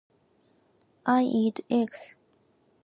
[1.05, 2.15] I eat eggs.